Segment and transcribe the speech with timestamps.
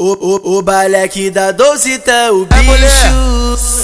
[0.00, 3.20] o, o, o baleque da doce tá o bicho.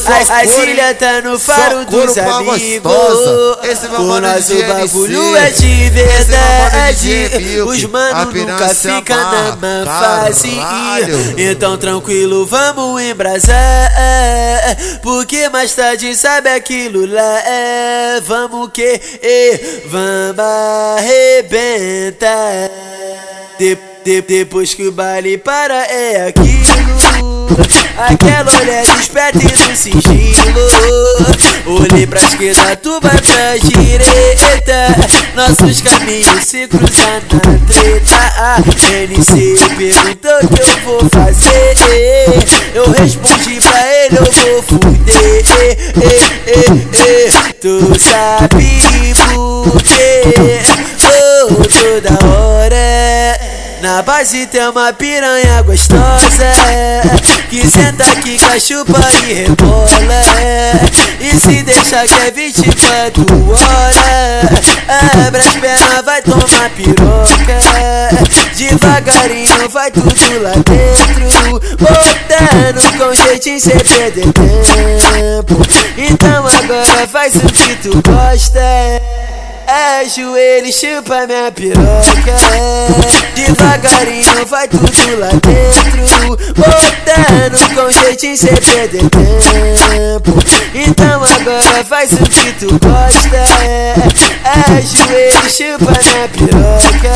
[0.06, 2.90] A, a tá no faro dos amigos.
[3.98, 7.60] O nosso bagulho é de verdade.
[7.66, 10.58] Os mano nunca fica na má fase.
[11.36, 13.92] Então tranquilo, vamos embrasar.
[15.02, 17.38] Porque mais tarde sabe aquilo lá.
[17.44, 18.98] É, vamos que,
[19.90, 20.38] vamos
[20.96, 22.70] arrebentar.
[23.58, 23.76] De,
[24.06, 27.48] de, depois que o baile para é aquilo.
[27.98, 30.68] Aquela olhada esperta e no sigilo.
[31.66, 34.94] Olhei pra esquerda, tu vai pra direita.
[35.34, 37.20] Nossos caminhos se cruzam na
[37.66, 38.14] treta.
[38.38, 41.74] A NC perguntou o que eu vou fazer.
[42.74, 45.42] Eu respondi pra ele, eu vou fuder.
[47.60, 50.05] Tu sabe por quê?
[53.86, 56.50] Na base tem uma piranha gostosa
[57.48, 59.86] Que senta aqui, cachupa e rebola
[61.20, 67.60] E se deixa que é 24 horas Abre as pernas, vai tomar piroca
[68.56, 75.62] Devagarinho vai tudo lá dentro Botando com jeitinho sem perder tempo.
[75.96, 80.04] Então agora faz o que tu gosta é.
[80.08, 82.36] Joelho, chupa minha piroca
[83.76, 90.32] Devagarinho vai tudo lá dentro Botando com jeitinho sem perder tempo.
[90.74, 93.36] Então agora faz o que tu gosta.
[94.44, 97.12] É joelho, chupa minha piroca.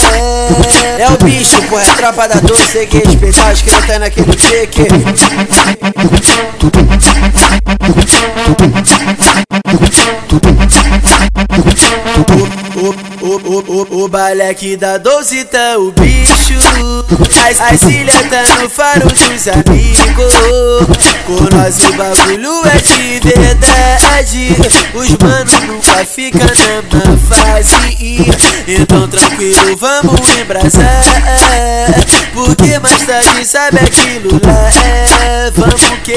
[0.99, 3.99] É o bicho, porra, é tropa da doce Tem que respeitar os que não tá
[3.99, 4.83] naquele pique
[13.31, 16.59] o, o, o, o, baleque da doce tá o bicho.
[17.49, 20.35] As, as ilhas tá no faro dos amigos.
[21.27, 24.57] Com nós o bagulho é de verdade.
[24.95, 27.77] Os mano nunca fica na má fase.
[28.67, 31.05] Então tranquilo, vamos embrasar.
[32.35, 35.51] Porque mais tarde sabe aquilo lá é?
[35.55, 36.17] Vamos que,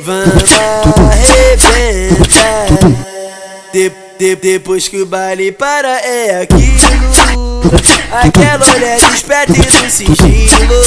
[0.00, 0.52] vamos
[3.72, 7.62] arrebentar de, depois que o baile para é aquilo.
[8.12, 10.80] Aquela olhada esperta e no sigilo.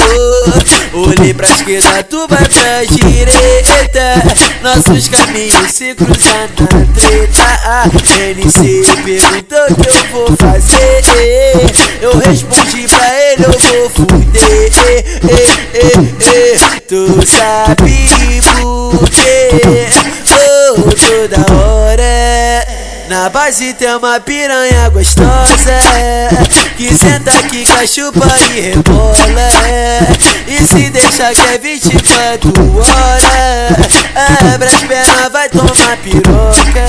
[0.94, 4.24] Olhei pra esquerda, tu vai pra direita.
[4.62, 7.48] Nossos caminhos se cruzam na treta.
[7.66, 7.84] A
[8.30, 11.02] NC perguntou o que eu vou fazer.
[12.02, 14.48] Eu respondi pra ele, eu vou fuder.
[16.88, 19.37] Tu sabe por quê?
[23.18, 25.80] Na base tem uma piranha gostosa
[26.76, 29.50] Que senta aqui, cachupa e rebola.
[30.48, 36.86] E se deixa que é 24 horas Abre as pernas, vai tomar piroca.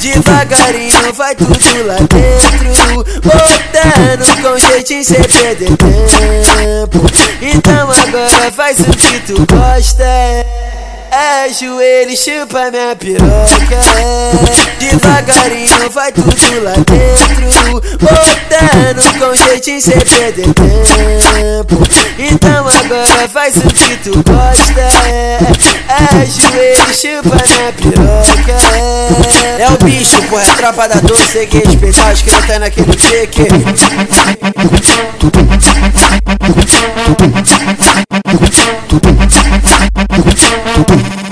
[0.00, 7.04] Devagarinho vai tudo lá dentro Botando com jeitinho sem perder tempo.
[7.42, 10.04] Então agora faz o que tu gosta
[11.14, 13.78] é joelho, chupa minha piroca.
[14.78, 21.82] Devagarinho vai tudo lá dentro Botando com jeitinho sem perder tempo.
[22.18, 24.80] Então agora faz o que tu gosta.
[25.88, 28.56] É joelho, chupa minha piroca.
[29.58, 32.58] É o bicho, porra, é tropa da doce Tem que respeitar os que não tá
[32.58, 33.44] naquele pique.
[39.04, 39.43] Thank you.
[40.16, 41.23] 不会再也不